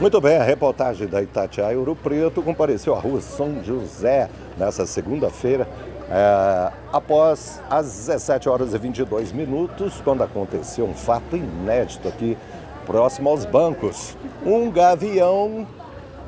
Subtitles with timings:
[0.00, 5.66] Muito bem, a reportagem da Itatiaia Ouro Preto compareceu à rua São José nessa segunda-feira,
[6.08, 12.38] é, após as 17 horas e 22 minutos, quando aconteceu um fato inédito aqui
[12.86, 14.16] próximo aos bancos.
[14.46, 15.66] Um gavião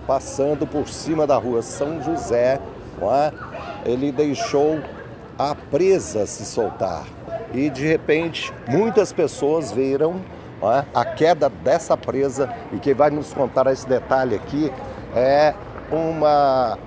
[0.04, 2.58] passando por cima da rua São José,
[3.00, 3.32] é?
[3.88, 4.80] ele deixou
[5.38, 7.04] a presa se soltar
[7.54, 10.20] e de repente muitas pessoas viram
[10.62, 10.84] é?
[10.94, 12.52] a queda dessa presa.
[12.72, 14.72] E quem vai nos contar esse detalhe aqui
[15.14, 15.54] é
[15.90, 16.78] uma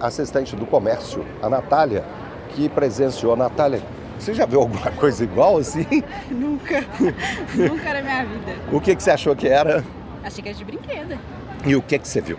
[0.00, 2.04] assistente do comércio, a Natália,
[2.50, 3.36] que presenciou.
[3.36, 3.82] Natália,
[4.18, 5.86] você já viu alguma coisa igual assim?
[6.30, 6.84] Nunca.
[7.54, 8.56] Nunca na minha vida.
[8.72, 9.84] O que, que você achou que era?
[10.24, 11.18] Achei que era de brinquedo.
[11.64, 12.38] E o que, que você viu?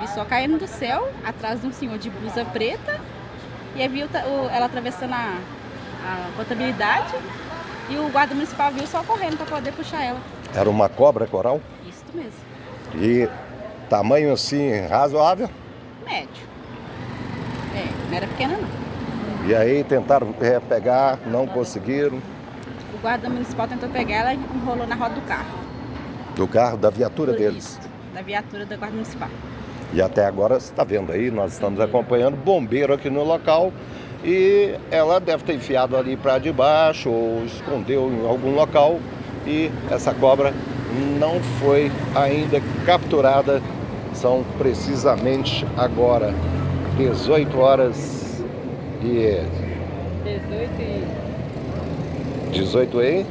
[0.00, 3.00] Vi só caindo do céu, atrás de um senhor de blusa preta.
[3.74, 5.38] E aí vi ela atravessando a,
[6.04, 7.14] a contabilidade
[7.88, 10.20] e o guarda municipal viu só correndo para poder puxar ela.
[10.54, 11.60] Era uma cobra coral?
[11.86, 12.32] Isso mesmo.
[12.96, 13.28] E
[13.88, 15.50] tamanho assim razoável?
[16.04, 16.28] Médio.
[17.74, 19.48] É, não era pequena não.
[19.48, 22.18] E aí tentaram é, pegar, não conseguiram.
[22.94, 25.58] O guarda municipal tentou pegar ela e enrolou na roda do carro.
[26.34, 27.64] Do carro, da viatura Por deles?
[27.64, 27.80] Isso,
[28.14, 29.28] da viatura da guarda municipal.
[29.92, 33.72] E até agora, você está vendo aí, nós estamos acompanhando bombeiro aqui no local
[34.24, 38.98] e ela deve ter enfiado ali para debaixo ou escondeu em algum local
[39.46, 40.54] e essa cobra
[41.18, 43.60] não foi ainda capturada.
[44.14, 46.32] São precisamente agora
[46.96, 48.42] 18 horas
[49.02, 49.42] e
[50.24, 51.04] 18 e
[52.52, 53.26] 18 e.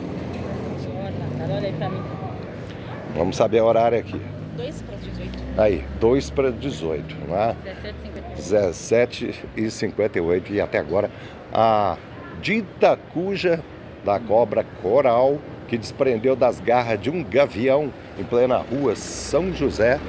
[3.15, 4.32] Vamos saber o horário aqui.
[4.55, 5.39] 2 para 18.
[5.57, 7.55] Aí, 2 para 18, não é?
[8.35, 11.09] 17 e 58 e até agora
[11.53, 11.97] a
[12.41, 13.59] dita cuja
[14.03, 15.37] da cobra coral
[15.67, 19.99] que desprendeu das garras de um gavião em plena rua São José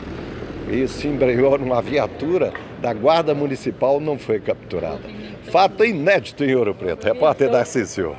[0.70, 5.02] e se embrenhou numa viatura da Guarda Municipal não foi capturada.
[5.50, 7.04] Fato inédito em Ouro Preto.
[7.04, 8.16] Repórter da Cício.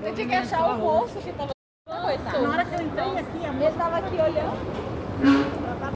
[0.00, 1.50] Você tinha que achar o moço que estava...
[1.86, 4.83] Na hora que eu entrei aqui, a moça estava aqui olhando.
[5.24, 5.50] Mm-hmm.